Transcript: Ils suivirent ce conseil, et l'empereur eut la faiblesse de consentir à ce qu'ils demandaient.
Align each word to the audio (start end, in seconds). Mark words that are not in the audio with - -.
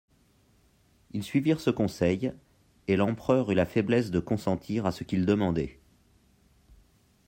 Ils 1.11 1.21
suivirent 1.21 1.61
ce 1.61 1.69
conseil, 1.69 2.33
et 2.87 2.95
l'empereur 2.95 3.51
eut 3.51 3.53
la 3.53 3.67
faiblesse 3.67 4.09
de 4.09 4.17
consentir 4.19 4.87
à 4.87 4.91
ce 4.91 5.03
qu'ils 5.03 5.27
demandaient. 5.27 5.77